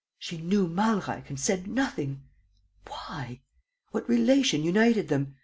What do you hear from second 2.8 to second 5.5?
Why? What relation united them?